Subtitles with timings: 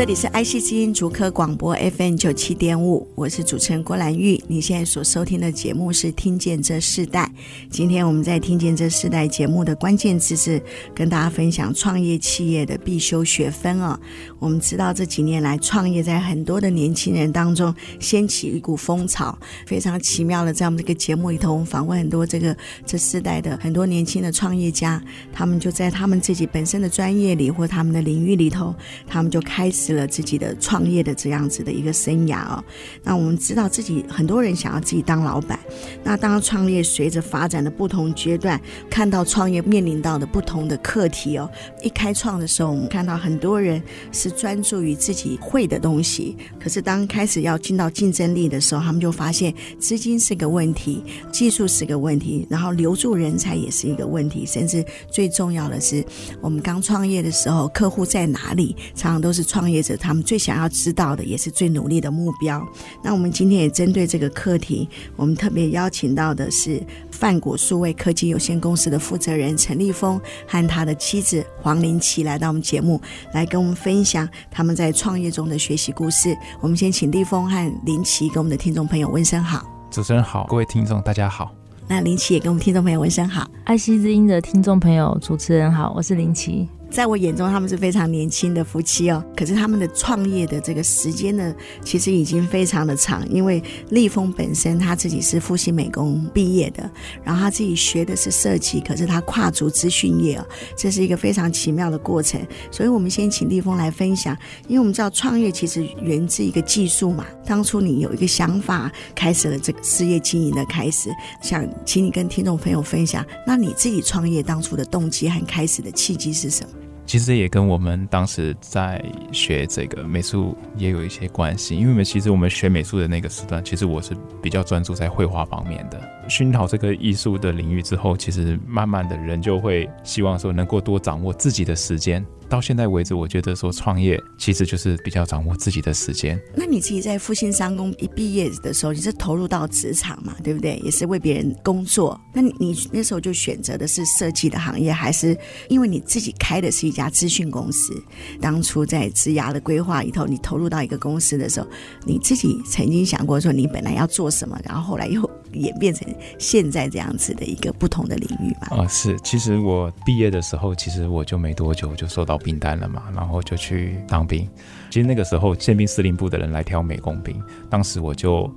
[0.00, 4.42] 这里是爱惜之音竹科广播 FM 九七点五，我是主持人郭兰玉。
[4.48, 7.30] 你现在所收听的节目是《听见这世代》。
[7.68, 10.58] 今天我们在《听见这世代》节目的关键字是
[10.94, 14.00] 跟大家分享创业企业的必修学分哦。
[14.38, 24.98] 我们知道这几年来，创业在很多的年轻人当中掀起一股风潮，非常奇妙的，在我们这个节目里头，我们访问很多这个这世代的很多年轻的创业家，
[25.30, 28.74] 他们就在他们自己本身的专业里或他们的领域里头，
[29.06, 29.89] 他们就开始。
[29.94, 32.64] 了自己的创业的这样子的一个生涯哦，
[33.02, 35.58] 那我们知道自己很多人想要自己当老板，
[36.04, 41.50] 那当创业随着发展的不同阶段，看到创业面临到的不同的课题哦。
[41.82, 43.82] 一开创的时候，我们看到很多人
[44.12, 56.04] 是专注于自己会的东西，可是当开始要进到竞争力的时候，他们就发现资金是个问题，技术是个问题，然后留住人才也是一个问题，甚至最重要的是，
[56.40, 59.79] 我们刚创业的时候，客户在哪里，常常都是创业。
[59.96, 62.66] 他们最想要知道的，也是最努力的目标。
[63.02, 73.00] 那我们今天也针对这个课题，我们特别邀请到的是泛果数位科技有限公司的负责人陈立峰和他的妻子黄玲琦来到我们节目，
[73.32, 76.36] 来跟我们分享他们在创业中的学习故事。
[76.60, 79.64] 我们先请立峰和玲琦跟我们的听众朋友问声好。
[79.90, 81.50] 主持人好，各位听众大家好。
[81.88, 83.50] 那玲琦也跟我们听众朋友问声好。
[83.64, 86.68] 爱惜之音的听众朋友，主持人好，我是玲琦。
[86.90, 89.24] 在我眼中，他们是非常年轻的夫妻哦。
[89.36, 93.26] 可是他们的创业的这个时间呢，其实已经非常的长。
[93.30, 96.90] 因为立峰本身他自己是复兴美工毕业的，
[97.22, 102.40] 然后他自己学的是设计，可是他跨足资讯业哦，这是一个非常奇妙的过程。
[102.72, 104.36] 所以我们先请立峰来分享，
[104.66, 107.24] 因为我们知道创业其实源自一个技术嘛。
[107.46, 111.08] 当初你有一个想法，开始了这个事业经营的开始，
[111.40, 116.79] 想请你跟听众朋友分享，那你自己创业当初的动机和开始的契机是什么？
[117.10, 126.00] 其实也跟我们当时在学这个美术也有一些关系，因为其实我们学美术的那个时段，其实我是比较专注在绘画方面的。
[126.28, 132.24] 熏陶这个艺术的领域之后，其实慢慢的人就会希望说能够多掌握自己的时间。
[132.50, 136.38] 到现在为止，我觉得说创业其实就是比较掌握自己的时间。
[136.54, 140.76] 那你自己在复兴商工一毕业的时候，你是投入到职场嘛，对不对？
[140.84, 142.20] 也是为别人工作。
[142.34, 147.94] 那你你那时候就选择的是设计的行业，还是因为你自己开的是一家资讯公司？
[148.40, 151.68] 当初在职涯的规划里头，你投入到一个公司的时候，
[152.04, 155.22] 你自己曾经想过说你本来要做什么，然后后来又
[155.52, 158.82] 演变成现在这样子的一个不同的领域嘛？
[158.82, 159.16] 啊，是。
[159.20, 162.40] 其实我毕业的时候，其实我就没多久就收到。
[162.40, 164.48] 兵单了嘛，然后就去当兵。
[164.88, 168.50] 其实那个时候宪兵司令部的人来挑美工兵，当时我就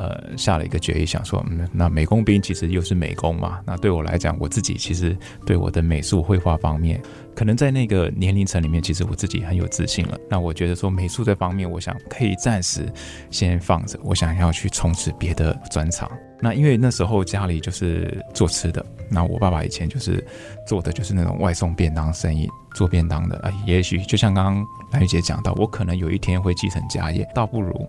[0.00, 6.98] 呃下了一个决议，想说，嗯，那美工兵其实又是美工嘛，那对我来讲，我自己其实对我的美术绘画方面，
[7.36, 10.16] 可能在那个年龄层里面，其实我自己很有自信了。
[10.30, 12.90] 那我觉得说美术这方面，我想可以暂时
[13.30, 16.10] 先放着，我想要去从事别的专长。
[16.40, 20.26] 那因为那时候家里就是做吃的，那我爸爸以前就是
[20.66, 23.38] 做的就是那种外送便当生意，做便当的。
[23.40, 27.86] 哎，也许就像刚刚兰玉姐讲到，我可能有一天会继承家业，倒不如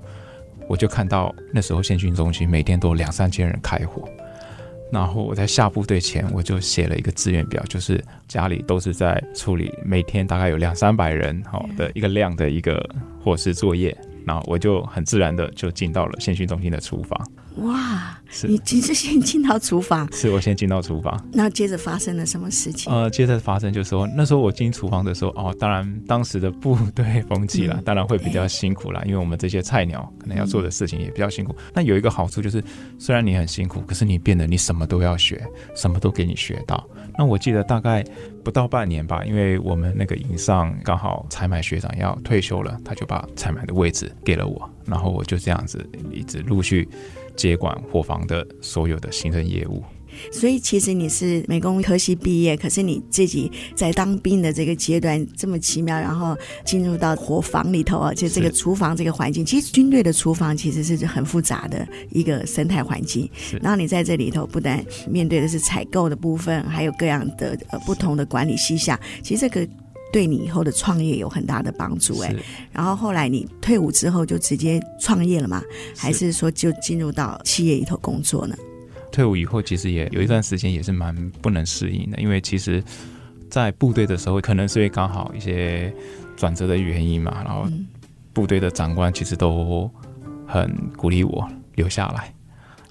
[0.72, 4.08] 我就看到那时候县训中心每天都有两三千人开火，
[4.90, 12.82] 然后我在下部队前，我就写了一个志愿表，就是家里都是在处理每天大概有两三百人好的一个量的一个
[13.22, 13.94] 伙食作业。
[14.26, 17.20] 然后我就很自然的就进到了县训中心的厨房。
[17.58, 20.08] 哇，是你其实先进到厨房？
[20.14, 21.22] 是我先进到厨房。
[21.34, 22.92] 那接着发生了什么事情？
[22.92, 31.54] 呃，接着发生就是说，那时候我进厨房的时候，哦，当然当时的部队风气啦，嗯、当然会比较辛苦啦，因为我们这些菜鸟可能要做的事情也比较辛苦。
[31.74, 32.64] 那、嗯、有一个好处就是，
[32.98, 35.46] 虽然你很辛苦，可是你变得你什么都要学，
[35.76, 36.88] 什么都给你学到。
[37.18, 38.02] 那我记得大概
[38.46, 46.88] 不到半年吧，因为我们那个营上刚好采买学长要退休了，他就把采买的位置给了我，然后我就这样子一直陆续
[47.36, 49.82] 接管伙房的所有的行政业务。
[50.30, 63.28] 所以其实你是美工科系毕业，可是你自己在当兵的这个阶段这么奇妙，然后进入到伙房里头啊，就这个厨房这个环境，其实军队的厨房其实是很复杂的一个生态环境。
[63.62, 69.66] 然后你在这里头不但面对的是采购的部分，还有各样的呃不同的管理细项，其实这个
[70.12, 72.36] 对你以后的创业有很大的帮助哎。
[72.72, 75.62] 然后后来你退伍之后就直接创业了吗？
[75.98, 78.56] 还是说就进入到企业里头工作呢？
[79.12, 82.82] 退伍以后，其实也有一段时间也是蛮不能适应的，因为其实，
[83.50, 85.94] 在部队的时候，可能是因为刚好一些
[86.38, 87.68] 转折的原因嘛，然后
[88.32, 89.92] 部队的长官其实都
[90.48, 92.34] 很鼓励我留下来。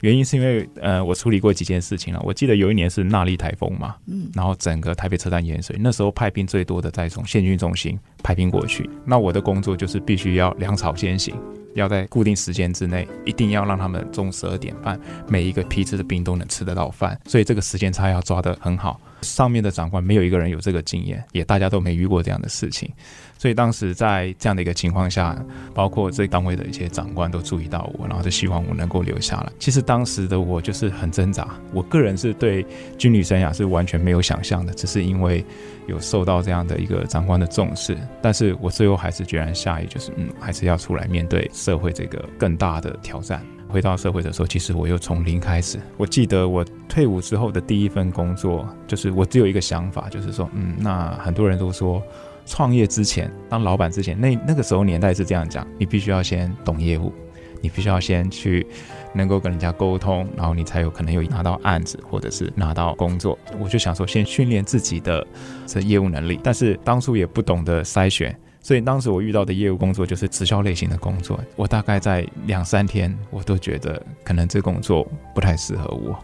[0.00, 2.20] 原因是因为，呃，我处理过几件事情了。
[2.24, 8.88] 我记得有一年是纳莉台风嘛，嗯，然后整个台北车站淹水，那时候派兵最多的在从县军中心派兵过去。
[9.04, 11.34] 那我的工作就是必须要粮草先行，
[11.74, 14.98] 要在固定时间之内，一定要让他们中午十二点半
[15.28, 18.98] 每一个批次的兵都能吃得到饭，所以这个时间差要抓得很好。
[19.22, 22.90] 上面的长官没有一个人有这个经验，也大家都没遇过这样的事情。
[23.38, 25.34] 所以当时在这样的一个情况下，
[25.72, 29.50] 包括这单位的一些长官都注意到我，然后就希望我能够留下来。
[29.58, 32.64] 其实当时的我就是很挣扎，我个人是对
[32.98, 35.42] 军旅生涯是完全没有想象的，只是因为
[35.86, 43.42] 有受到这样的一个长官的重视，但是我最后还是决然下意，就是嗯，还是要出来面对社会这个更大的挑战。
[43.70, 45.78] 回到社会的时候，其实我又从零开始。
[45.96, 52.02] 我记得我退伍之后的第一份工作，就是我只有一个想法，就是说，嗯，那很多人都说。
[52.46, 57.12] 创业之前，当老板之前，那那个时候年代是这样讲，你必须要先懂业务，
[57.60, 58.66] 你必须要先去
[59.14, 63.38] 能够跟人家沟通，然后你才有可能有拿到案子或者是拿到工作。
[63.60, 65.24] 我就想说，先训练自己的
[65.64, 71.40] 这业务能力，但是当初也不懂得筛选，所以当时我遇到的业务工作就是直销类型的工作。
[71.56, 76.18] 我大概在两三天，我都觉得可能这工作不太适合我。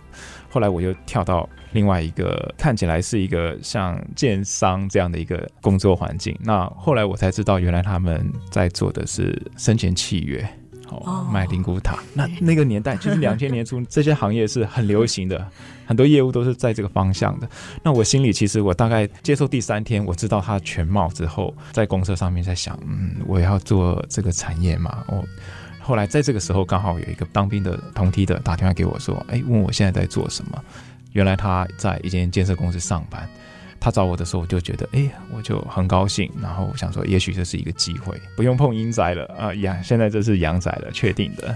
[0.48, 6.34] 后来我又跳到另外一个看起来是一个像建商这样的一个工作环境。
[6.40, 10.46] 那后来我才知道，原来他们在做的是生前契约，
[10.88, 11.98] 哦，卖灵骨塔。
[12.14, 15.46] 那那个年代，其实两千年初这些行业是很流行的，
[15.86, 17.48] 很多业务都是在这个方向的。
[17.82, 25.24] 那我心里其实我大概接受第三天，我知道它的全貌之后，在公车上面在想，嗯，我要做这个产业嘛，哦。
[25.80, 30.62] 后来在这个时候，刚好有一个当兵的同梯的打电话给我，说：“哎，问我现在在做什么？”
[31.14, 33.26] 原来他在一间建设公司上班。
[33.78, 36.28] 他找我的时候，我就觉得，哎，我就很高兴。
[36.42, 39.54] 然后我想说，也许这是一个机会，不用碰阴宅了啊！
[39.54, 41.54] 阳，现在这是阳宅了，确定的。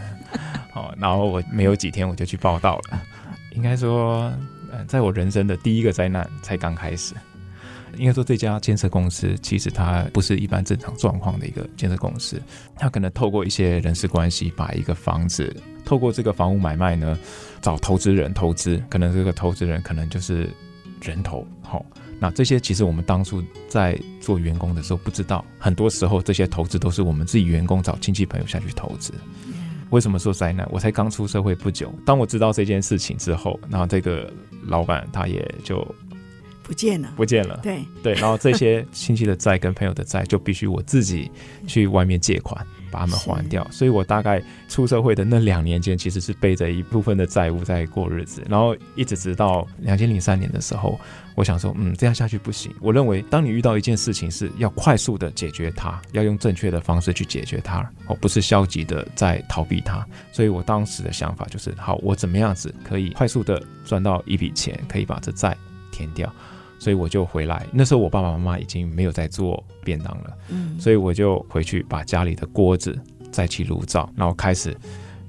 [0.70, 3.02] 好，然后我没有几天，我就去报到了。
[3.52, 4.32] 应该说，
[4.72, 7.14] 嗯，在我人生的第一个灾难才刚开始。
[7.96, 12.40] 应该说，这家建设公司其实它不是一般正常状况的一个建设公司，
[12.76, 15.54] 它可能透过一些人事关系，把一个房子
[15.84, 17.18] 透过这个房屋买卖呢，
[17.60, 20.48] 找投资人投资，可能这个投资人可能就是
[21.02, 21.44] 人头。
[21.62, 21.84] 好，
[22.20, 29.12] 那这些其实我们当初在做员工的时候不知道，很多时候这些投资都是我们自己员工找亲戚朋友下去投资。
[29.90, 30.66] 为什么说灾难？
[30.70, 34.32] 我才刚出社会不久，当我知道这件事情之后，然后这个
[34.66, 35.86] 老板他也就。
[36.62, 37.58] 不见了，不见了。
[37.64, 41.28] 对对，然后这些亲戚的债跟朋友的债，就必须我自己
[41.66, 43.66] 去外面借款把他们还掉。
[43.70, 48.44] 所以我大概出社会的那两年间，其实是背着一部分的债务在过日子。
[48.48, 50.98] 然后一直直到两千零三年的时候，
[51.34, 52.72] 我想说，嗯，这样下去不行。
[52.80, 60.06] 我认为，当你遇到一件事情，是要快速的解决它，要用正确的方式去解决它，而不是消极的在逃避它。
[60.32, 65.56] 所以我当时的想法就是，好，我怎么样子可以快速的赚到一笔钱，可以把这债
[65.90, 66.32] 填掉。
[66.80, 72.98] 所以我就回来，那时候我爸爸妈妈已经没有在做便当了，嗯，所以我就回去把家里的锅子
[73.30, 74.74] 再起炉灶，然后开始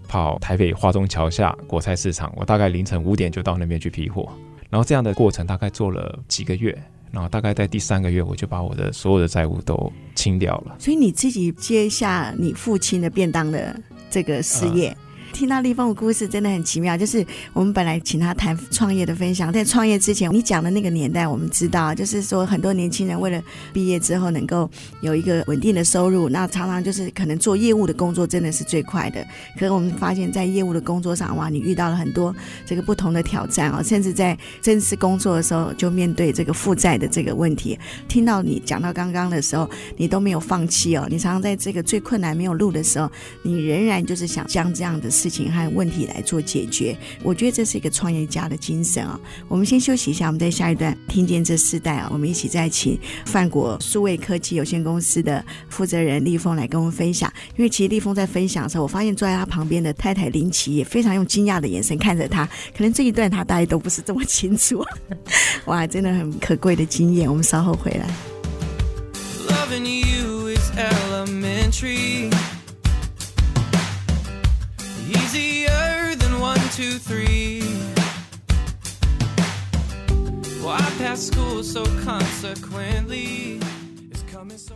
[0.07, 4.31] 跑台北华中桥下果菜市场，我大概凌晨五点就到那边去批货，
[4.69, 6.75] 然后这样的过程大概做了几个月，
[7.11, 10.75] 然后大概在第三个月我就把我的所有的债务都清掉了。
[10.79, 13.77] 所以你自己接下你父亲的便当的
[14.09, 14.89] 这个事业。
[14.91, 23.41] 嗯听到立峰的故事真的很奇妙，就是我们本来请他谈创业的分享，在创业之前，你讲的那个年代，我们知道，就是说很多年轻人为了
[23.73, 24.69] 毕业之后能够
[25.01, 29.25] 有一个稳定的收入，那常常就是可能做业务的工作真的是最快的。
[29.55, 32.35] 可是我们发现，在业务的工作上，哇，你遇到了很多
[32.65, 37.79] 这个不同的挑战哦，甚至在正式工作的时候就面对这个负债的这个问题。
[38.07, 43.09] 听到你讲到刚刚的时候，你都没有放弃哦，你常常在这个最困难没有路的时候，
[43.41, 45.09] 你仍然就是想将这样的。
[45.21, 49.19] 事情和问题来做解决，我觉得这是一个创业家的精神啊。
[49.47, 52.97] 我们先休息一下，我们在下一段听见这世代啊，我们一起再请
[53.27, 57.31] 梵果数位科技有限公司的负责人立峰来跟我们分享。
[57.55, 64.83] 因为其实立峰在分享的时候，我发现坐在他旁边的太太林琦也非常用惊讶的眼神看着他， 可能这一段他大概都不是这么清楚。
[65.65, 67.29] 哇，真的很可贵的经验。
[67.29, 68.09] 我们稍后回来。
[69.47, 72.20] Loving you is elementary.
[76.71, 77.61] Two, three.
[80.63, 83.59] Well, I passed school, so consequently,
[84.09, 84.75] it's coming so.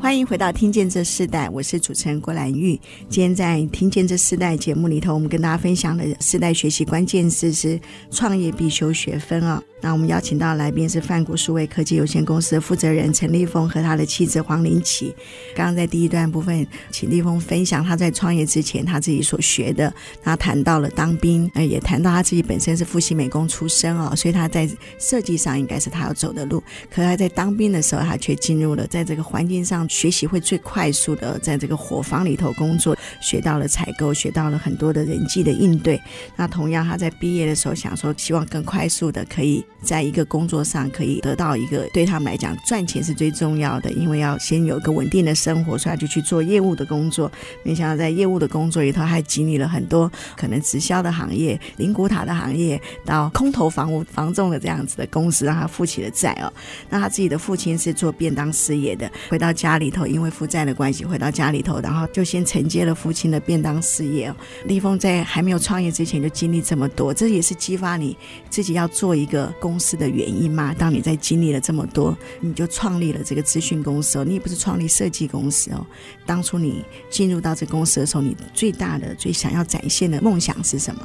[0.00, 2.80] 欢迎回到《听见这世代》，我是主持人郭兰玉。
[3.08, 7.80] 今天在《听见这世代》节目里头，我们跟大家分享的世代学习关键字是
[8.10, 9.62] 创业必修学分啊。
[9.82, 15.14] 那我们邀请到来宾是泛谷数位科技有限公司的负责人陈立峰和他的妻子黄玲琦。
[15.54, 19.92] 刚刚在第一段部分，请立峰分享他在创业之前他自己所学的。
[20.22, 24.70] 他谈到了当兵，呃，也谈到他自己本身是复习美工出身哦，所以他在
[25.00, 26.62] 设计上应该是他要走的路。
[26.88, 36.00] 可他在当兵的时候，他却进入了在这个环境上学习会最快速的，在这个伙房里头工作，学到了采购，学到了很多的人际的应对。
[36.36, 39.64] 那同样，他在毕业的时候想说，希望更快速的可以。
[39.82, 47.30] 在一个工作上可以得到一个，对他们来讲赚钱是最重要的，因为要先有一个稳定的生活，所以他就去做业务的工作。
[47.64, 56.52] 没想到在业务的工作里头，还经历了很多可能直销的行业、灵骨塔的行业，到空投房屋房仲的这样子的公司，让他负起了债哦。
[56.88, 64.36] 那他自己的父亲是做便当事业的，回到家里头，因为负债的关系，回到家里头，然后就先承接了父亲的便当事业哦。
[64.66, 68.16] 立峰在还没有创业之前就经历这么多，这也是激发你
[68.48, 69.78] 自己要做一个公。
[69.82, 70.72] 司的原因吗？
[70.78, 74.24] 当你在经历了这么多，你就创立了这个资讯公司哦。
[74.24, 75.84] 你也不是创立设计公司哦。
[76.24, 81.00] 当初你进入到这公司的时候，你最大的、最想要展现的梦想是什么？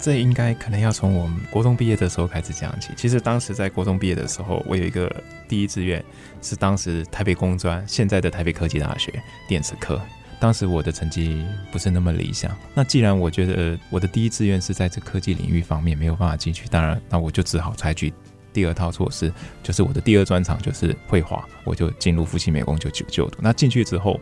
[0.00, 2.88] 这应该可能要从我们国中毕业的时候开始讲起。
[2.96, 5.08] 其实当时在国中毕业的时候，我有一个
[5.46, 6.04] 第一志愿
[6.42, 10.00] 是当时台北工专，现在的台北科技大学电子科。
[10.40, 18.10] 当时我的成绩不是那么理想，那既然我觉得我的第一志愿是在这科技领域方面没有办法进去，当然那我就只好采取
[18.52, 19.30] 第二套措施，
[19.62, 23.38] 就是我的第二专长就是绘画，我就进入复兴美工就就就读。
[23.42, 24.18] 那进去之后，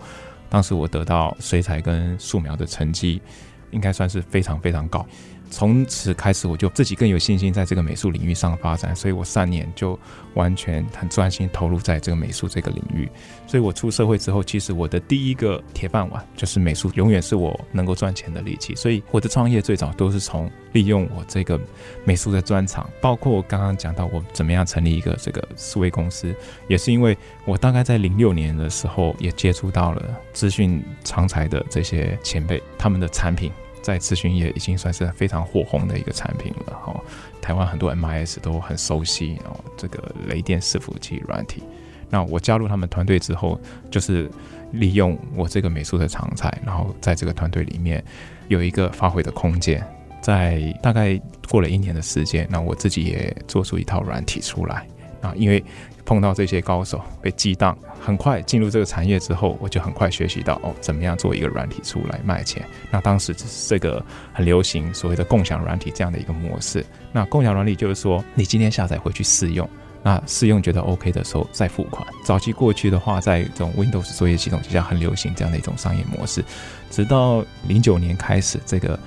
[0.50, 3.22] 当时我得到水彩跟素描的成绩，
[3.70, 5.06] 应该算是非常非常高。
[5.50, 9.98] 从此开始，我就自己更有信心在这个美术领域上发展，所以我三年就
[10.34, 13.08] 完全很专心投入在这个美术这个领域。
[13.46, 18.74] 所以我出社会之后，其实我的第一个铁饭碗就是美术，永远是我能够赚钱的利器。
[18.74, 21.58] 所以我的创业最早都是从利用我这个
[22.04, 26.34] 美术的专长，包括我刚刚讲到我怎么样成立一个这个数位公司，
[26.68, 30.02] 也是因为我大概在零六年的时候也接触到了
[30.32, 33.50] 资讯长才的这些前辈，他们的产品。
[33.88, 36.94] 在资讯业已经算是非常火红的一个产品了哈，
[37.40, 41.62] 台湾很多 MIS 都很熟悉哦，这个雷电伺服器软体。
[42.10, 43.58] 那我加入他们团队之后，
[43.90, 44.30] 就是
[44.72, 48.04] 利用我这个美术的长才，然后在这个团队里面
[48.48, 49.82] 有一个发挥的空间。
[50.20, 51.18] 在大概
[51.48, 54.86] 过了一年的时间，那我自己也做出一套软体出来
[55.20, 55.64] 啊，因为。
[56.04, 62.64] 碰到这些高手被激荡，很快进入这个产业之后，我就很快学习到哦，怎么样做一个软体出来卖钱。
[62.90, 66.82] 那当时只是这个很流行所谓的共享软体这样的一个模式。
[67.12, 69.68] 那共享软体就是说，你今天下载回去试用，
[70.02, 72.08] 那试用觉得 OK 的时候再付款。
[72.24, 76.42] 早期过去的话，在这种 Windows 作业系统之下很流行这样的一种商业模式，
[76.88, 78.98] 直到零九年开始这个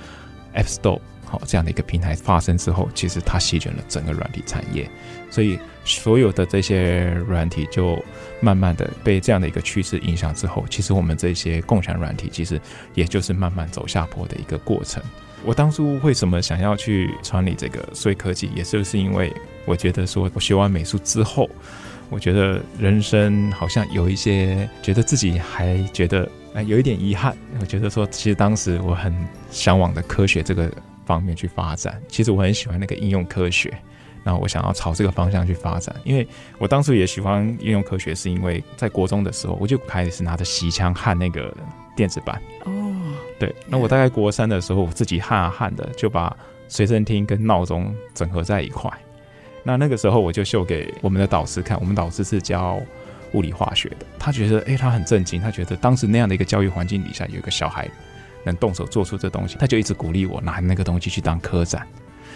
[0.54, 1.00] App Store。
[1.32, 4.86] 好，这样的一个平台发生之后，其实它席卷了整个软体产业，
[5.30, 7.98] 所以所有的这些软体就
[8.38, 12.60] 慢慢的被这样的一个趋势影响之后，其实我们这些共享软体其实
[12.92, 15.02] 也就是慢慢走下坡的一个过程。
[15.42, 19.34] 我当初为什么想要去创立这个数位科技，也就是因为
[19.64, 21.48] 我觉得说，我学完美术之后，
[22.10, 27.34] 我觉得人生好像有一些觉得自己还觉得哎有一点遗憾。
[27.58, 29.16] 我觉得说，其实当时我很
[29.50, 30.70] 向往的科学这个。
[31.12, 33.72] 方面去发展，其实我很喜欢那个应用科学，
[34.24, 35.94] 那我想要朝这个方向去发展。
[36.04, 36.26] 因为
[36.58, 41.54] 我当初也喜欢应用科学，是因为在国中的时候，我就开始拿着习枪焊那个
[41.94, 42.40] 电子板。
[42.64, 42.72] 哦，
[43.38, 46.34] 对，那我大概国三的时候，我自己焊啊焊的，就把
[46.68, 48.90] 随身听跟闹钟整合在一块。
[49.62, 52.80] 那那个时候我就秀给我们的导师看，我们导师是教
[53.32, 57.88] 物理化学的，他觉得，诶，他很震惊，他觉得当时那样的一个教育环境底下，有一个小孩。
[58.44, 61.86] 能动手做出这东西，他就一直鼓励我拿那个东西去当科展。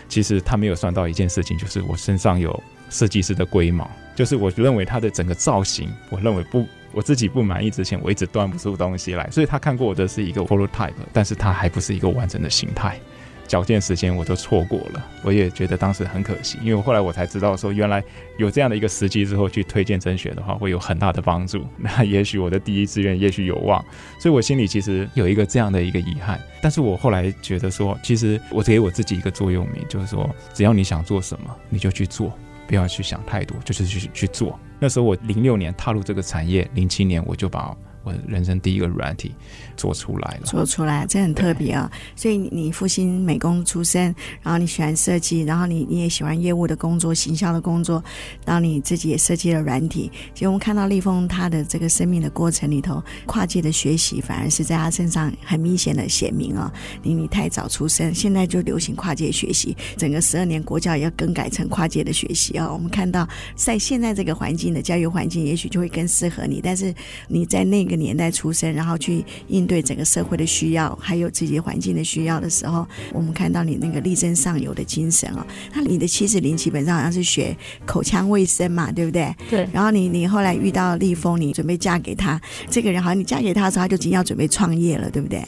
[0.08, 9.28] 其实他没有算到一件事情，就是我身上有设计师的龟毛，就是我认为他的整个造型，我认为不，我自己不满意之前，我一直端不出东西来。
[9.30, 13.00] 所以他看过我的是一个 prototype，但是他还不是一个完整的形态。
[13.46, 18.02] 矫健时间我都错过了，我也觉得当时很可惜，因为后来我才知道说，原来
[18.36, 21.64] 有这样的一个时机之后去推荐甄选的话，会有很大的帮助。
[21.78, 23.82] 那也许我的第一志愿也许有望，
[24.20, 26.40] 所以我心里其实有一个这样的一个遗憾。
[26.60, 32.32] 但是我后来觉得说，其实我给我自己一个座右铭，就是说，只要你想做什么，你就去做，
[32.66, 34.58] 不要去想太多，就是去去做。
[34.78, 37.76] 那时候我零六年踏入这个产业，零七年我就把。
[38.06, 39.34] 我人生第一个软体
[39.76, 42.14] 做出来了，做出来，这很特别啊、哦。
[42.14, 48.02] 所以你复兴美工出身，然后你喜欢设计，然后你你也喜欢业务的工作、行销的工作，
[48.44, 50.08] 然后你自己也设计了软体。
[50.34, 56.78] 其实我们看到立峰他的这个生命的过程里头，跨界的学习反而是在他身上很明显的显明啊、哦。
[57.02, 62.74] 你你太早出生，现在就流行跨界学习，整个十二年国教也要更改成跨界的学习啊、哦。
[62.74, 66.94] 我们看到在现在这个环境的教育环境，也许就会更适合你，但是
[67.26, 75.46] 你在那个年代出生，然后去应对整个社会的需要，还有自己环境的需要的时候，我们看到你那个力争上游的精神哦。
[75.74, 79.34] 那你的妻子林基本上好像是学口腔卫生嘛，对不对？
[79.48, 79.68] 对。
[79.72, 85.42] 然后你你后来遇到立峰，你准备嫁给他，这个人好像你嫁给他的时候，他就已经要准备创业了，对不对？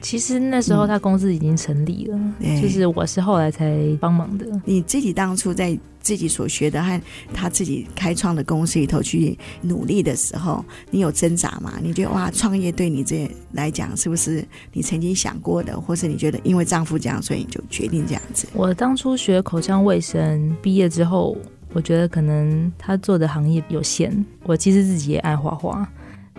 [0.00, 4.44] 其实那时候他公司已经成立了，嗯、就是我是后来才帮忙的。
[4.66, 7.00] 你自己当初在自己所学的和
[7.32, 11.72] 他自己开创的公司里头去努力的时候，你有挣扎吗？
[11.82, 18.46] 你觉得哇，创业对你这来讲是不是你曾经想过的，或是你觉得因为丈夫这样，所以你就决定这样子？
[18.52, 21.34] 我当初学口腔卫生，毕业之后，
[21.72, 24.24] 我觉得可能他做的行业有限。
[24.42, 25.88] 我其实自己也爱画画。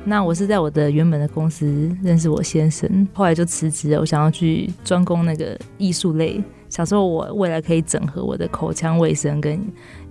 [0.08, 4.00] 那我是在我的原本的公司认识我先生，后来就辞职了。
[4.00, 6.40] 我想要去专攻那个艺术类。
[6.76, 9.58] 想说我未来可以整合我的口腔卫生跟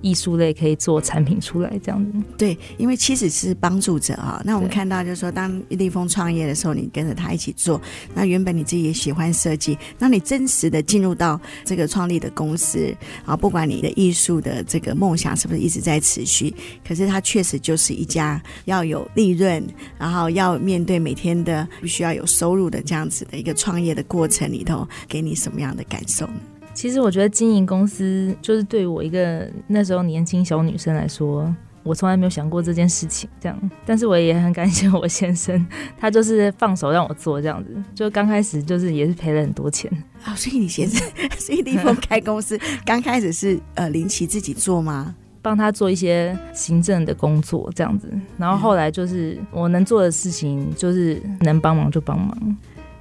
[0.00, 2.12] 艺术类，可以做产品出来这样子。
[2.38, 4.40] 对，因为妻子是帮助者啊。
[4.46, 7.78] 那我们看到就是说，当立峰创业的时候，你跟着他一起做。
[8.14, 12.94] 那原本你自己也喜欢设计，那你真实的进入到这个创立的公司
[13.26, 16.54] 啊，不管你的艺术的这个梦想是不是一直在持续，
[16.86, 19.62] 可是它确实就是一家要有利润，
[19.98, 26.34] 然后要面对每天的必须要有收入的这样子的一个创业的过程里头，给你什么样的感受呢？
[26.74, 31.54] 其实我觉得经营公司，就是对于我一个那时候年轻小女生来说，
[31.84, 33.30] 我从来没有想过这件事情。
[33.40, 35.64] 这样，但是我也很感谢我先生，
[35.96, 37.70] 他就是放手让我做这样子。
[37.94, 39.90] 就刚开始就是也是赔了很多钱
[40.24, 40.36] 啊、哦。
[40.36, 41.06] 所以你先生，
[41.38, 45.14] 所以立峰开公司刚开始是呃林奇自己做吗？
[45.40, 48.10] 帮他做一些行政的工作这样子。
[48.38, 52.56] 然后后来就是我能做的事情，就是能帮忙就帮忙。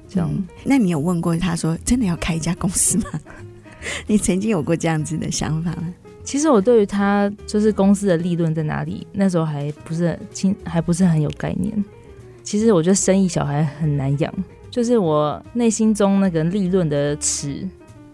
[0.10, 3.06] 这样、嗯，那你有问过他说真的要开一家公司吗？
[4.08, 5.94] 你曾经有过这样子的想法吗？
[6.24, 11.84] 其实我对于他就是公司的利润在哪里，那时候还不是很清，还不是很有概念。
[12.44, 14.34] 其实我觉得生意小孩很难养，
[14.70, 17.68] 就是我内心中那个利润的尺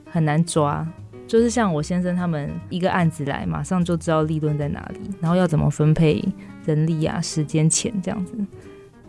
[0.06, 0.88] 很难抓。
[1.28, 6.24] 就是像我先生他们一个案子来，马上就知道利润在哪里，然后要怎么分配
[6.66, 8.34] 人力啊、时间、钱这样子。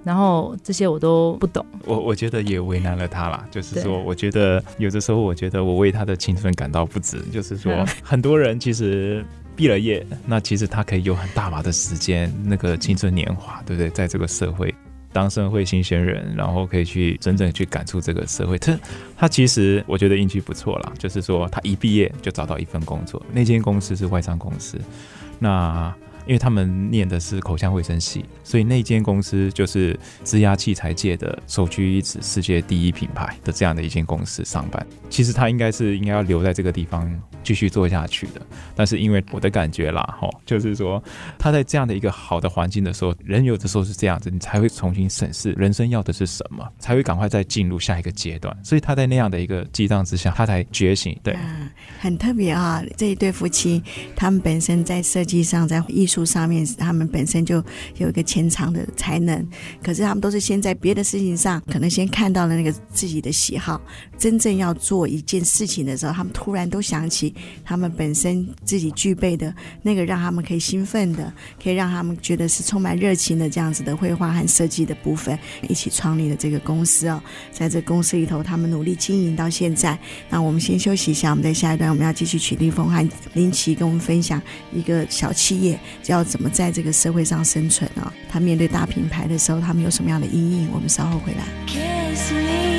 [0.02, 3.46] 然后这些我都不懂，我我觉得也为难了他啦。
[3.50, 7.20] 就是说，我觉得有的时候，我觉得我为他的青春感到不值。
[7.30, 9.22] 就是说，很多人其实
[9.54, 13.90] 毕了业，那其实他可以有很大把的时间，那个青春年华，对不对？
[13.90, 14.74] 在这个社会
[15.12, 18.58] 当社会新鲜人，然后可以去真正去感触这个社会。
[18.58, 18.78] 他
[19.18, 24.78] 他其实我觉得运气不错啦，就是说他一毕业就找到一份工作，那间公司是外商公司，
[25.38, 25.94] 那。
[26.30, 34.86] 因为他们念的是口腔卫生系，所以那间公司就是制牙器材界的首屈一指、世界第一品牌的这样的一间公司上班。
[35.08, 37.12] 其实他应该是应该要留在这个地方
[37.42, 38.40] 继续做下去的，
[38.76, 41.02] 但是因为我的感觉啦， 哈，就是说
[41.36, 48.56] 他在这样的一个好的环境的时候，人有的时候是这样子，你才会重新审视人生要的是什么，才会赶快再进入下一个阶段。
[48.62, 51.18] 所以他在那样的一个激荡之下，他才觉醒。
[51.24, 51.36] 对，
[51.98, 53.82] 很特别啊，这一对夫妻，
[54.14, 57.62] 他们本身在设计上，在艺术上面，他们本身就
[57.96, 59.46] 有一个潜藏的才能，
[59.83, 63.80] 可是他们都是先在别的事情上，可能先看到了那个自己的喜好，
[64.18, 77.22] 真正要做一件事情的时候，他们突然都想起他们本身自己具备的那个让他们可以兴奋的，可以让他们觉得是充满热情的这样子的绘画和设计的部分，一起创立了这个公司哦。
[77.50, 79.98] 在这公司里头，他们努力经营到现在。
[80.28, 84.40] 那我们先休息一下，我们在下一段我们要继续取立峰和林奇跟我们分享
[84.72, 88.12] 一个小企业要怎么在这个社会上生存啊。
[88.28, 90.68] 他面对大品牌的时候，他们有什么样的阴影？
[90.72, 92.69] 我们稍后回来。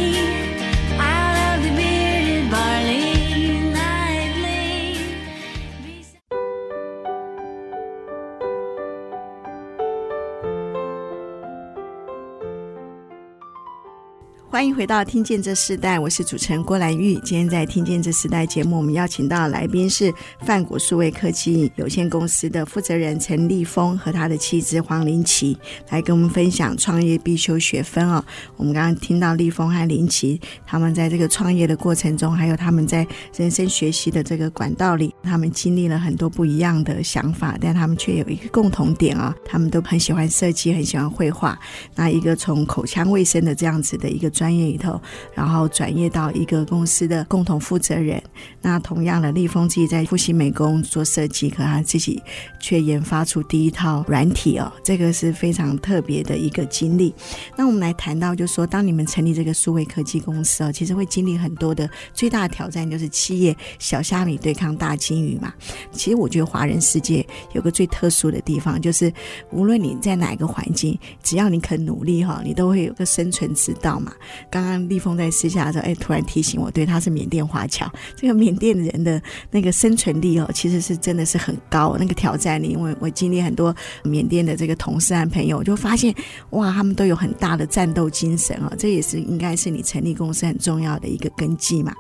[14.52, 17.14] 欢迎回到《听见这世代》，我是主持人郭兰玉。
[17.24, 25.58] 今天在《听见这世代》节目，我们邀请到的来宾是泛谷数位科技有限公司的负责人陈立峰和他的妻子黄玲琦，
[25.90, 28.22] 来跟我们分享创业必修学分哦。
[28.58, 30.38] 我们刚刚听到立峰和林奇
[30.68, 41.58] 他们在这个创业的过程中，还有他们在人生学习的这个管道里，他们经历了很多不一样的想法，但他们却有一个共同点啊、哦，他们都很喜欢设计，很喜欢绘画。
[41.96, 44.30] 那一个从口腔卫生的这样子的一个。
[44.42, 45.00] 专业里头，
[45.36, 48.20] 然后转业到一个公司的共同负责人。
[48.60, 52.20] 那同样的，立峰自己在复兴美工做设计，可他自己
[52.60, 57.14] 却研发出第一套软体哦，这个是非常特别的一个经历。
[57.56, 65.54] 那我们来谈到，就是说，当你们成立这个数位科技公司哦，其实会经历很多的最大的挑战，就是企业小虾米对抗大鲸鱼嘛。
[65.92, 67.24] 其实我觉得华人世界
[67.54, 69.14] 有个最特殊的地方，就是
[69.52, 74.12] 无论你在哪个环境，只要你肯努力哈，你都会有个生存之道嘛。
[74.50, 77.92] 刚刚立峰在私下的时候，哎，突然提醒我，对，他是缅甸华侨。
[78.16, 82.70] 这个缅甸人的那个生存力哦，其实是真的是很高，那个挑战力。
[82.70, 86.14] 因为我经历很多缅甸的这个同事和朋友，就发现
[86.52, 91.94] 哇，他们都有很大的战斗精神啊，这也是应该是你成立公司很重要的一个根基嘛。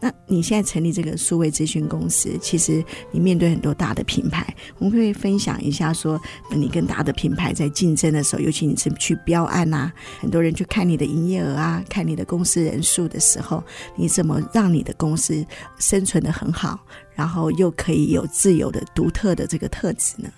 [0.00, 4.46] 那你现在成立这个数位咨询公司，其实你面对很多大的品牌，
[4.78, 6.20] 我们可以分享一下说，
[6.54, 13.62] 你跟大的品牌在竞争的时候，尤其你是去标案啊，很多人去看你的营业额啊，看你的公司人数的时候，
[13.96, 15.44] 你怎么让你的公司
[15.78, 16.78] 生存得很好，
[17.14, 20.28] 然后又可以有自由的独特的这个特质呢？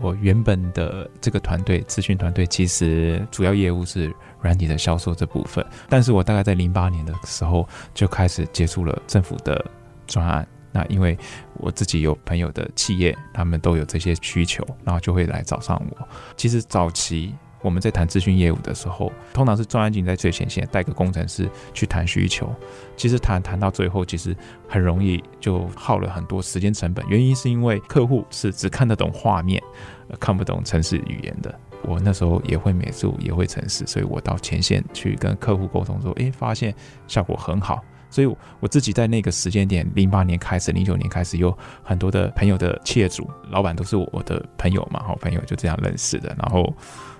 [0.00, 5.64] 我原本的这个团队，咨询团队，其实主要业务是软体的销售这部分。
[5.88, 9.64] 但是我大概在零八年的时候就开始接触了政府的
[10.06, 10.46] 专案。
[10.72, 11.16] 那因为
[11.54, 16.08] 我自己有朋友的企业，他们都有这些需求，然后就会来找上我。
[16.36, 17.32] 其实早期。
[17.64, 22.54] 我们在谈资讯业务的时候，通常是专案经理在最前线带个工程师去谈需求。
[22.94, 24.36] 其实谈谈到最后，其实
[24.68, 27.02] 很容易就耗了很多时间成本。
[27.08, 29.62] 原因是因为客户是只看得懂画面，
[30.20, 31.58] 看不懂城市语言的。
[31.84, 36.74] 我那时候也会美术，也会城市，所以我到前线去跟客户沟通说，诶，发现
[37.06, 37.82] 效果很好。
[38.10, 46.70] 所以我自己在那个时间点，零八年开始，零九年开始，有很多的朋友的企业主老板都是我的朋友嘛，好朋友就这样认识的，然后。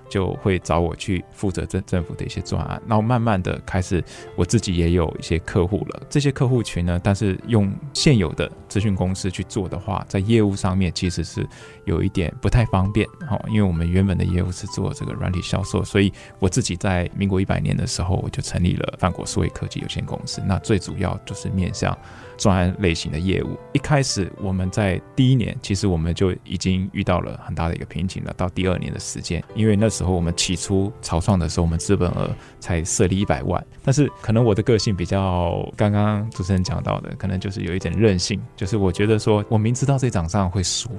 [0.09, 4.03] 就会找我去负责政政府的一些专案，然后慢慢的开始，
[4.35, 6.01] 我自己也有一些客户了。
[6.09, 11.47] 这些客户群呢，但是用现有的资讯公司去做的话，在业务上面其实是
[11.85, 13.07] 有一点不太方便。
[13.29, 20.41] 哦，因为我们原本的业务是做这个软体销售，所以我自己在民国一百年的时候，我就成立了梵果数位科技有限公司。
[20.45, 21.97] 那最主要就是面向。
[22.37, 28.33] 专案类型的业务，一开始我们在第一年，其实我们就已经遇到了很大的一个瓶颈了。
[28.37, 40.89] 到第二年的时间，因为那时候我们起初草创的时候，我们资本额才设立一百万，但是可能我的个性比较，刚刚主持人讲到的，可能就是有一点任性，就是我觉得说我明知道这场仗会输，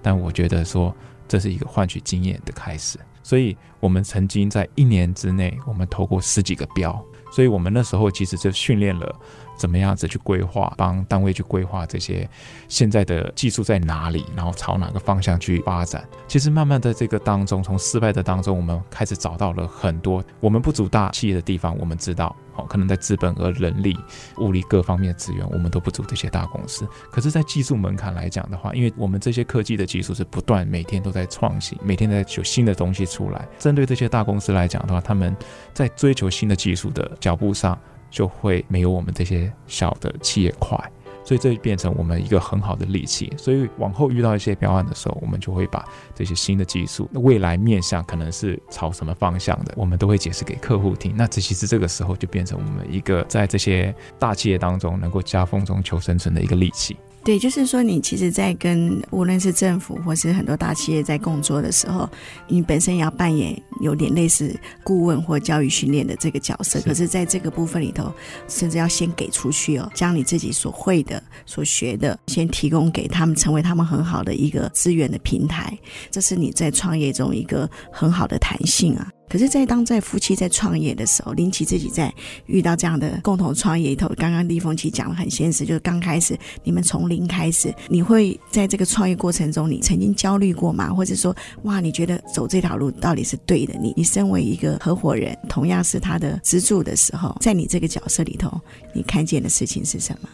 [0.00, 0.94] 但我觉得说
[1.26, 9.14] 这是一个换取经验的开始，所以我们曾经在一年之内，我们投过十几个标，所以我们那时候其实就训练了。
[9.60, 12.26] 怎么样子去规划，帮单位去规划这些
[12.66, 16.02] 现在的技术在哪里，然后朝哪个方向去发展？
[16.26, 21.76] 其实慢慢的这个当中，从失败的当中，我们开始找到了很多我们不足大企业的地方。
[21.78, 23.94] 我们知道，哦，可能在资本和人力、
[24.38, 26.88] 物力各方面的资源，我们都不足这些大公司。
[27.12, 33.46] 可是，在技术门槛来讲的话，因为我们这些科技的技术是不断每天都在创新，每天在有新的东西出来。
[33.58, 35.36] 针对这些大公司来讲的话，他们
[35.74, 37.78] 在追求新的技术的脚步上。
[38.10, 40.76] 就会没有我们这些小的企业快，
[41.24, 43.32] 所以这变成我们一个很好的利器。
[43.38, 51.14] 所以往后遇到一些标案的时候，我们就会把这些新的技术，未来面向可能是朝什么方向的，我们都会解释给客户听。
[51.16, 56.96] 那这其实这个时候就变成我们一个在这些大企业当中能够夹缝中求生存的一个利器。
[57.22, 62.08] 对，就是说，你其实，在跟无论是政府或是很多大企业在工作的时候，
[62.48, 66.80] 你本身也要扮演有点类似顾问或教育训练的这个角色。
[66.80, 68.10] 可是，在这个部分里头，
[68.48, 75.78] 甚至要先给出去哦，将你自己所会的、所学的，先提供给他们，成为他们很好的一个资源的平台。
[76.10, 79.06] 这是你在创业中一个很好的弹性啊。
[79.30, 82.12] 可是，在当在夫妻在创业的时候，林奇自己在
[82.46, 90.92] 遇到这样的共同创业里头，刚刚立峰其实讲得很现实，就是刚开始你们从零开始，你会在这个创业过程中，你曾经焦虑过吗？
[90.92, 93.78] 或者说，哇，你觉得走这条路到底是对的？
[93.80, 98.60] 你你身为一个合伙人，同样是他的支柱的时候，在你这个角色里头，
[98.92, 100.28] 你看见的事情是什么？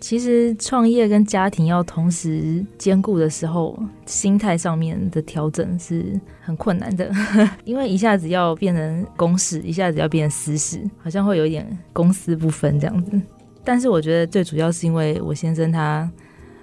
[0.00, 7.12] 其实创业跟家庭要同时兼顾的时候，心态上面的调整是很困难的，
[7.64, 13.20] 因为一下子要变成公事，一下子要变成私事，好像会有一点公私不分这样子。
[13.62, 16.10] 但是我觉得最主要是因为我先生他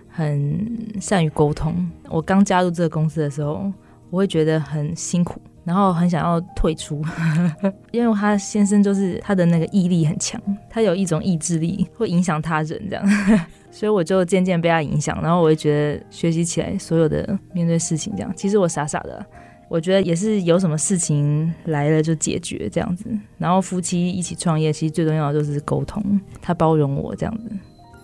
[0.10, 1.88] 很善于沟通。
[2.10, 3.72] 我刚加入这个公司的时候，
[4.10, 5.40] 我会觉得很辛苦。
[5.68, 7.04] 然后很想要退出，
[7.92, 13.06] 因为他先生就是他的那个毅力很强，他有一种意志力会影响他人这样，
[13.70, 19.26] 所以我就渐渐被他影响，然后我就觉得学习起来所有的面对事情这样，其实我傻傻的，
[19.68, 23.06] 我觉得也是有什么事情来了就解决这样子，
[23.38, 26.02] 然后夫妻一起创业，其实最重要的就是沟通，
[26.42, 27.52] 他包容我这样子。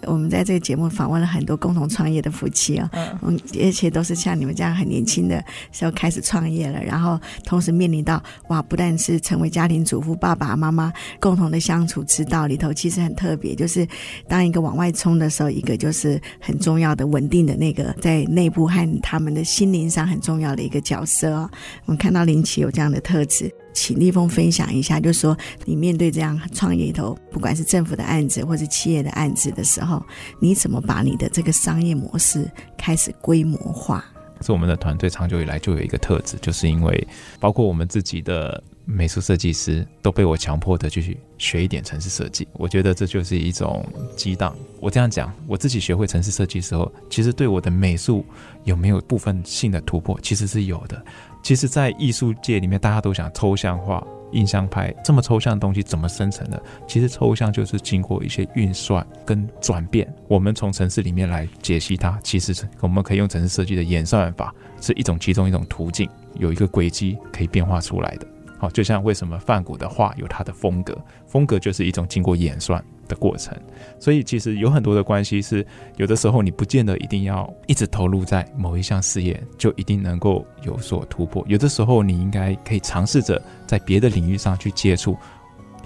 [0.07, 2.89] 我们在这个节目访问了很多共同创业的夫妻哦，
[3.21, 13.87] 嗯，而且都是像你们这样很年轻的时候开始创业了，然后同时面临到哇，不但是成为家庭主妇，爸爸妈妈共同的相处之道里头，其实很特别，就是
[14.27, 21.49] 当一个往外冲的时候，一个就是很重要的稳定的那个在内部和他们的心灵上很重要的一个角色哦。
[21.85, 23.51] 我们看到林奇有这样的特质。
[23.73, 30.03] 请立峰分享一下，就是说你面对这样创业里头，不管是政府的案子或是企业的案子的时候，
[30.39, 34.03] 你怎么把你的这个商业模式开始规模化？
[34.41, 37.07] 是我们的团队长久以来就有一个特质，就是因为
[37.39, 42.45] 包括我们自己的美术设计师都被我强迫的去学一点城市设计。
[42.51, 43.85] 我觉得这就是一种
[44.17, 44.53] 激荡。
[44.81, 48.25] 我这样讲，我自己学会城市设计的时候，其实对我的美术
[48.65, 51.01] 有没有部分性的突破，其实是有的。
[51.43, 54.01] 其实，在艺术界里面，大家都想抽象化、
[54.31, 56.63] 印象派这么抽象的东西怎么生成的？
[56.87, 60.11] 其实抽象就是经过一些运算跟转变。
[60.29, 68.27] 我们从城市里面来解析它，其实是我们可以用城市设计的演算法，是一种其中一种途径，有一个轨迹可以变化出来的。
[68.57, 73.57] 好，就像为什么梵谷的画有它的风格，风格就是一种经过演算的过程。
[73.99, 75.65] 所以其实有很多的关系是，
[75.97, 81.43] 有的时候你不见得一定要一直投入在某一项事业，就一定能够有所突破。
[81.47, 85.17] 有的时候你应该可以尝试着在别的领域上去接触。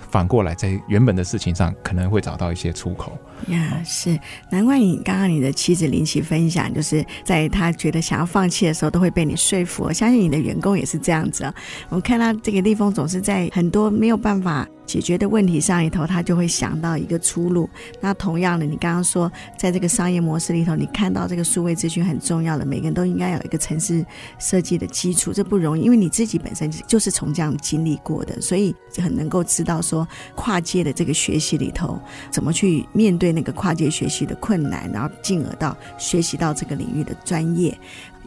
[0.09, 3.17] 反过来，在原本的事情上可能会找到一些出口。
[3.47, 4.19] 呀，是
[4.49, 9.83] 难怪你刚刚你的妻子林奇分享，就是在他觉得想要放弃的时候，都会被你说服。
[9.83, 11.53] 我相信你的员工也是这样子啊。
[11.89, 17.69] 我看到这个立峰总是在很多没有办法解决的问题上里头，他就会想到一个出路。
[18.01, 24.05] 那同样的，你刚刚说，在这个商业模式里头，你看到这个数位资讯很重要的，每个人都应该有一个城市
[24.39, 31.99] 设计的基础，这不容易，因为你自己本身就是从这样经历过的，所以很能够知道说跨界的这个学习里头，
[32.31, 37.77] 怎么去面对对那个跨界学习的困难，然后进而到学习到这个领域的专业。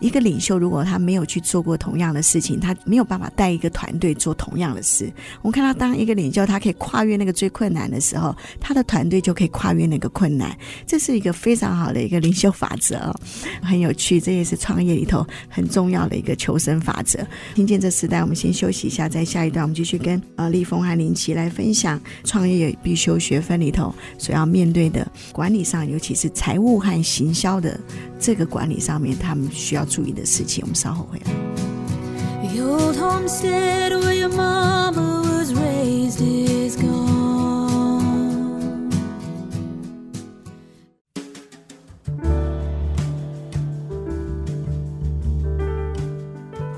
[0.00, 5.12] 一个领袖，如果他没有去做过同样的事情，他没有办法带一个团队做同样的事。
[5.42, 10.56] 我们看到，当一个领袖，他可以跨越那个最困难的时候，他的团队就可以跨越那个困难。
[10.86, 13.14] 这是一个非常好的一个领袖法则哦，
[13.62, 14.18] 很有趣。
[14.18, 17.18] 这也是创业里头很重要的一个求生法则。
[17.54, 27.78] 听见这时代，我们先休息一下，在下一段我们继续跟呃立峰和林奇来分享创业必修学分里头所要面对的管理上，尤其是财务和行销的
[28.18, 29.86] 这个管理上面，他们需要。
[29.90, 31.32] 注意的事情，我们稍后回来。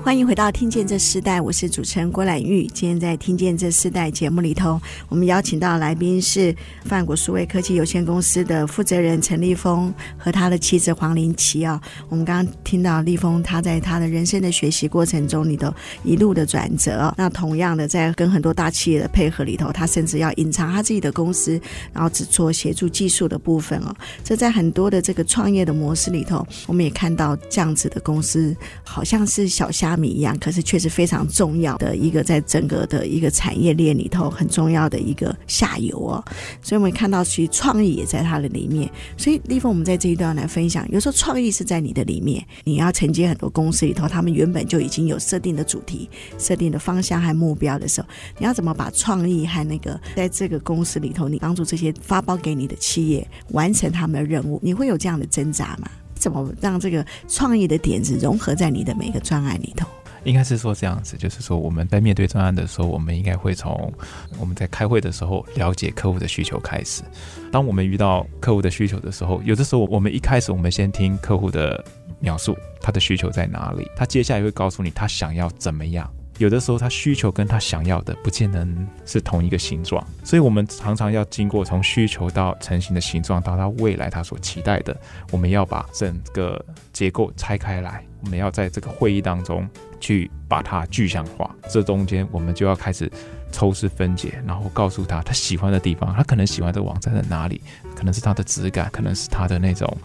[0.03, 2.67] 欢迎回到《听见这世代》，我是主持人郭兰玉。
[2.67, 11.81] 今天在《听见这世代》节目里头，我们邀请到来宾是泛谷数位科技有限公司的负责人陈立峰和他的妻子黄林奇啊。
[12.09, 17.13] 我们刚刚听到立峰他在他的人生的学习过程中里头一路的转折。
[17.17, 21.57] 那同样的，在跟很多大企业的配合里头，他甚至要隐藏他自己的公司，
[21.93, 23.95] 然后只做协助技术的部分哦。
[24.21, 29.92] 这在很多的这个创业的模式里头，我们也看到这样子的公司，好像是小虾。
[29.97, 36.23] 米一样，可是却是非常重要的一个，在整个的一个产业链里头很重要的一个下游哦。
[36.61, 38.89] 所以我们看到，其实创意也在它的里面。
[39.17, 55.89] 所以立峰，我们在这一段来分享，有时候创意是在你的里面，你要承接很多公司里头，他们原本就已经有设定的主题、设定的方向和目标的时候，你要怎么把创意和那个在这个公司里头，你帮助这些发包给你的企业完成他们的任务，你会有这样的挣扎吗？
[56.23, 59.85] 怎么让这个创意的点子融合在你的每个专案里头？
[60.23, 63.91] 应该是说这样子，就是说我们在面对专案的时候，我们应该会从
[64.39, 67.03] 我们在开会的时候了解客户的需求开始。
[67.51, 71.83] 当我们遇到客户的需求的时候，有的时候我们一开始我们先听客户的
[72.21, 76.09] 描述，他的需求在哪里，他接下来会告诉你他想要怎么样。
[76.43, 78.67] 有的时候他需求跟他想要的不见得
[79.05, 84.93] 是同一个形状，所以我们常常要经过从需求到成型的形状，到他未来他所期待的，
[85.31, 89.65] 我们要把整个结构拆开来，我们要在这个会议当中
[90.01, 91.49] 去把它具象化。
[91.69, 93.09] 这中间我们就要开始
[93.53, 97.61] 抽丝分解，然后告诉他他喜欢的地方，他可能喜欢这个网站在哪里，
[97.95, 99.97] 可能是他的质感，可能是他的那种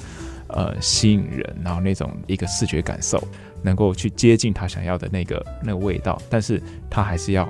[0.51, 3.21] 呃吸引人，然后那种一个视觉感受。
[3.69, 7.47] 能够去接近他想要的那个那个味道，但是他还是要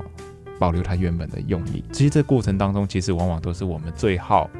[0.58, 1.84] 保留他原本的用意。
[1.92, 4.50] 其实这过程当中，其实往往都是我们最耗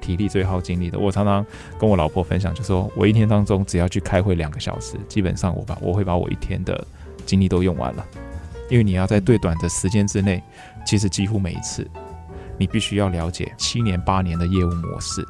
[0.00, 0.98] 体力、最耗精力的。
[0.98, 1.44] 我常常
[1.78, 6.82] 跟我老婆分享，就说我一天当中只要去开会两个小时，基本上我把我会把我一天的
[7.26, 8.06] 精力都用完了。
[8.70, 10.42] 因为你要在最短的时间之内，
[10.86, 11.86] 其实几乎每一次，
[12.56, 15.22] 你必须要了解七年八年的业务模式。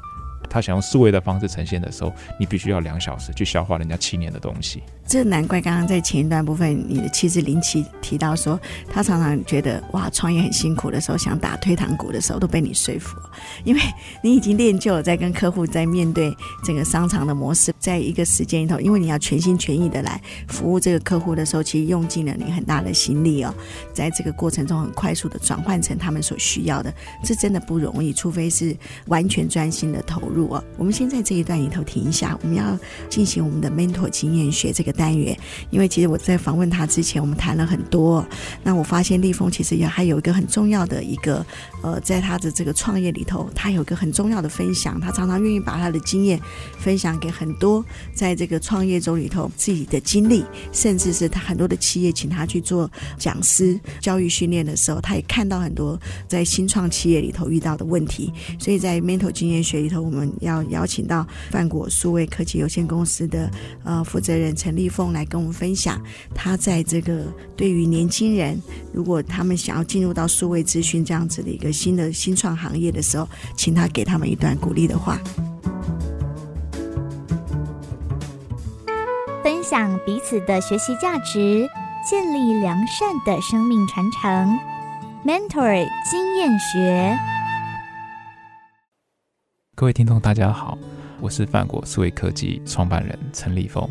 [0.53, 4.83] 他想用数位的方式呈现的时候，你必须要两小时去消化人家七年的东西。
[5.07, 8.61] 这难怪刚刚在前一段部分，你的妻子林奇提到说，
[8.93, 13.17] 他常常觉得哇，创业很辛苦的时候，想打退堂鼓的时候，都被你说服，
[13.65, 13.81] 因为
[14.23, 23.55] 你已经练就了在跟客户在面对整个商场的模式，在一个时间里头，因为你要全心全意的来服务这个客户的时候，其实用尽了你很大的心力哦，
[23.95, 26.93] 在这个过程中很快速的转换成他们所需要的，
[27.25, 30.41] 这真的不容易，除非是完全专心的投入。
[30.42, 32.78] 我们先在这一段里头停一下，我们要
[33.09, 35.37] 进行我们的 mentor 经验学这个单元。
[35.70, 38.24] 因为其实我在访问他之前，我们谈了很多。
[38.62, 41.44] 那我发现立峰其实也还有一个很重要的一个，
[41.83, 45.00] 呃，在他的这个创业里头，他有一个很重要的分享。
[45.00, 46.40] 他常常愿意把他的经验
[46.78, 58.33] 分享给很多在这个创业中里头自己的经历，甚至是他很多的企业请他去做讲师、教育训练的时候，他也看到很多在新创企业里头遇到的问题。
[58.59, 63.51] 所以在 mentor 经验学里头，我们要邀请到梵果数位科技有限公司的
[63.85, 66.01] 呃负责人陈立峰来跟我们分享，
[66.35, 67.25] 他在这个
[67.57, 68.61] 对于年轻人，
[68.92, 75.18] 如果他们想要进入到数位资讯这样子的一个新的新创行业的时候，请他给他们一段鼓励的话，
[79.42, 81.68] 分享彼此的学习价值，
[82.09, 84.59] 建立良善的生命传承
[85.25, 87.18] ，Mentor 经验学。
[89.75, 90.77] 各位听众，大家好，
[91.19, 93.89] 我是泛国思维科技创办人陈立峰。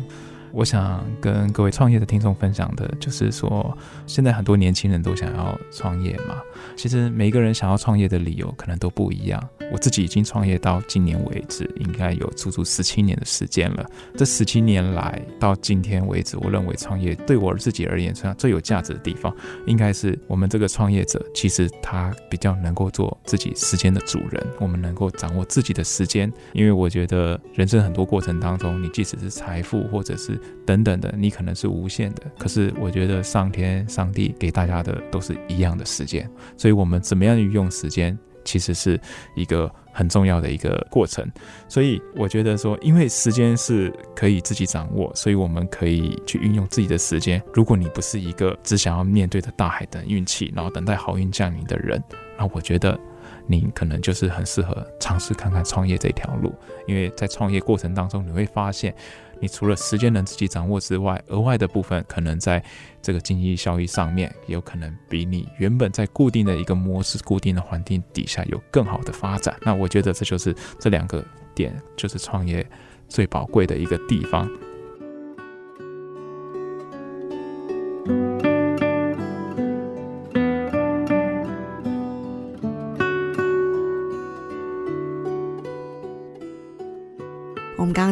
[0.52, 6.40] 我想跟各位创业的听众分享的，就是说，现在很多年轻人都想要创业嘛。
[6.76, 9.42] 其实每一个人想要创业的理由可能都不一样。
[9.72, 13.86] 我自己已经创业到今年为止，应该有足足十七年的时间了。
[14.14, 19.34] 这十七年来到今天为止，我认为创业对我自己而言上，最有价值的地方，
[19.66, 24.46] 应该是我们这个创业者，其实他比较能够做自己时间的主人。
[24.58, 32.22] 我们能够掌握自己的时间，因为我觉得人生很多过程当中，你即使是财富或者是等等的，你可能是无限的。
[32.38, 39.00] 可是我觉得上天、上帝给大家的都是一样的时间，所以我们怎么样运用时间，其实是
[39.34, 41.28] 一个很重要的一个过程。
[41.68, 47.42] 所以我觉得说，因为时间是可以自己掌握，所以我们可以去运用自己的时间。
[47.52, 52.02] 如果你不是一个只想要面对着大海等运气，然后等待好运降临的人，
[52.38, 52.98] 那我觉得
[53.46, 56.54] 你可能就是很适合尝试看看创业这条路。
[56.86, 58.94] 因为在创业过程当中，你会发现。
[59.40, 62.62] 你除了时间能自己掌握之外，额外的部分可能在
[63.02, 69.56] 这个经济效益上面，有可能比你原本在固定的一个模式、固定的环境底下有更好的发展。
[69.62, 71.24] 那我觉得这就是这两个
[71.56, 72.64] 点，就是创业
[73.08, 74.48] 最宝贵的一个地方。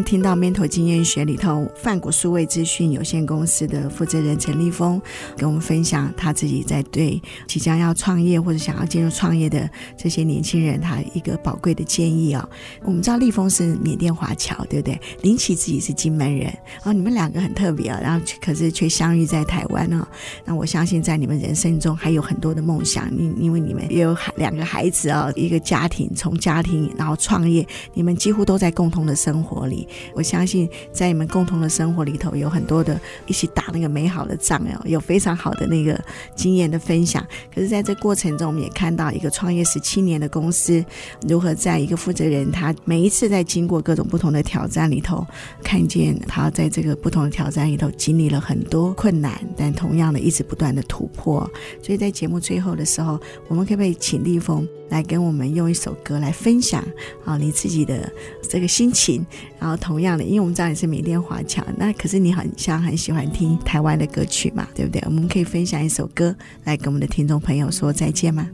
[0.02, 5.00] 听到 Mentor 经验学里头，泛谷数位资讯有限公司的负责人陈立峰
[5.36, 12.48] 跟我们分享他自己在对即将要创业或者想要进入创业的这些年轻人，他一个宝贵的建议哦。
[12.82, 15.00] 我们知道立峰是缅甸华侨，对不对？
[15.22, 16.52] 林奇自己是金门人，
[16.84, 20.06] 哦，你们两个很特别啊，然后可是却相遇在台湾哦。
[20.44, 29.86] 那我相信在你们人生中还有很多的梦想，因因为你们也有两个孩子哦，一个家庭，从家庭然后创业，你们几乎都在共同的生活里。
[30.14, 35.98] 我相信在你们共同的生活里头，有很多的一起打那个美好的仗哦，有非常好的那个
[36.34, 37.26] 经验的分享。
[37.54, 40.84] 可是，在这过程中，我们也看到一个创业十七年的公司，
[41.28, 45.26] 如何在一个负责人他每一次在经过各种不同的挑战里头，
[45.62, 51.48] 看见他在这个不同的挑战里头经历了很多困难，但同样的一直不断的突破。
[51.82, 56.84] 所以在节目最后的时候，我们可不可以请立峰来跟我们用一首歌来分享
[57.24, 59.24] 啊你自己的这个心情。
[59.58, 65.00] 然后同样的，因为我们知道你是缅甸华侨，那可是你很像很喜欢听台湾的歌曲嘛，对不对？
[65.06, 68.48] 我们可以分享一首歌来跟我们的听众朋友说再见吗？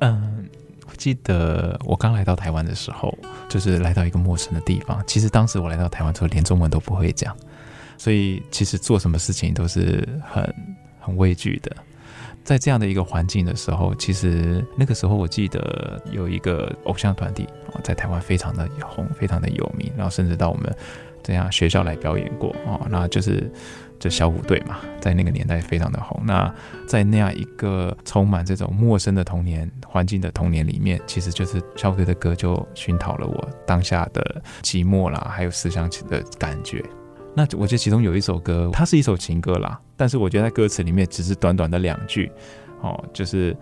[0.00, 0.46] 嗯，
[0.86, 3.16] 我记得我刚来到台湾的时候，
[3.48, 5.02] 就是来到一个陌生的地方。
[5.06, 7.34] 其实当时我来到台湾之后，连中文都不会讲，
[7.96, 10.54] 所以其实做什么事情都是很
[11.00, 11.76] 很畏惧的。
[12.46, 17.44] 在这样的一个环境的时候，其实那个时候我记得有一个偶像团体
[17.82, 20.72] 在台湾非常的红，非常的有名，然后甚至到我们
[21.24, 23.50] 这样学校来表演过哦，那就是
[23.98, 26.22] 这小虎队嘛，在那个年代非常的红。
[26.24, 26.54] 那
[26.86, 36.80] 在那样一个充满这种陌生的童年环境的童年里面，其实就是小虎队的歌就熏陶了我当下的寂寞啦，还有思乡的感觉。
[37.36, 42.32] 那我觉得其中有一首歌，它是一首情歌啦，但是我觉得在歌词里面只是短短的两句，
[42.80, 43.54] 哦，就是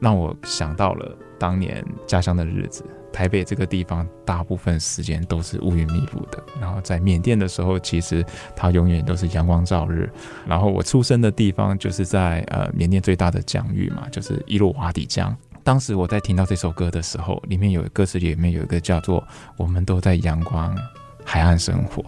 [0.00, 2.84] 让我想到了当年家乡的日子。
[3.12, 8.24] 台北这个地方大部分时间都是乌云密布的，然后在缅甸的时候，其实
[8.56, 10.10] 它永远都是阳光照日。
[10.46, 15.36] 然后我出生的地方就是在呃缅甸最大的疆域嘛，就是伊洛瓦底江。
[15.62, 19.22] 当时我在听到这首歌的时候，里面有歌词里面有一个叫做
[19.58, 20.74] “我们都在阳光
[21.22, 22.02] 海岸生活”。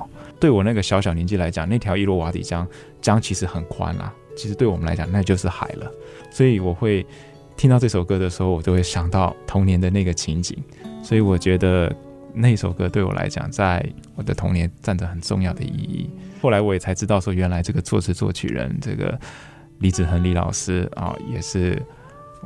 [0.45, 2.69] 对我那个小小年纪来讲，那条伊洛瓦底江
[3.01, 5.91] 江其实很宽啊，其实对我们来讲那就是海了。
[6.31, 7.07] 所以我会
[7.57, 10.63] 听到这首歌的时候，我就会想到童年的那个情景。
[11.03, 11.91] 所以我觉得
[12.35, 13.83] 那首歌对我来讲，在
[14.17, 16.11] 我的童年占着很重要的意义。
[16.43, 19.19] 后来我也才知道说，原来这个作词作曲人这个
[19.79, 21.81] 李子恒李老师啊，也是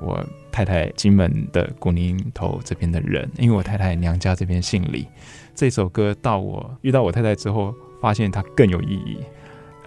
[0.01, 5.05] 我太太金门的古宁头这边的人，因为我太太娘家这边姓李。
[5.53, 7.75] 这首歌到我遇到我太太之后。
[8.01, 9.19] 发现它更有意义，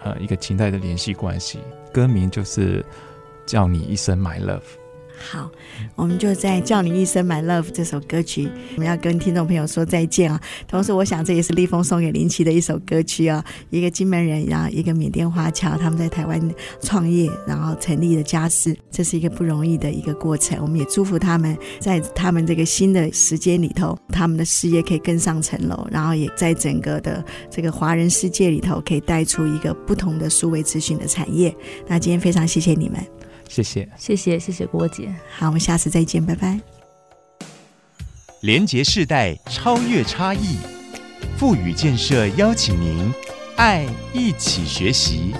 [0.03, 1.59] 呃，一个情感的联系关系。
[1.93, 2.83] 歌名就是
[3.45, 4.80] 叫你一声 My Love。
[5.21, 5.49] 好，
[5.95, 10.41] 我们就在叫你一声 My Love 这首歌曲，我们要跟听众朋友说再见啊。
[10.67, 13.43] 同时，我想这也是立峰送给林奇的一首歌曲啊。
[13.69, 16.41] 一个金门人，然后一个缅甸华侨，他们在台湾
[16.81, 20.57] 创业，然后成立了家室，这是一个不容易的一个过程。
[20.61, 31.55] 我们也祝福他们在他们这个新的时间里头，他们的事业可以更上层楼，然后也在整个的这个华人世界里头，可以带出一个不同的数位资讯的产业。
[31.87, 32.99] 那今天非常谢谢你们。
[33.51, 35.13] 谢谢，谢谢，谢谢郭姐。
[35.29, 36.57] 好，我们下次再见，拜拜。
[38.39, 40.55] 连结世代，超越差异，
[41.37, 43.13] 富予建设邀请您，
[43.57, 45.35] 爱一起学习。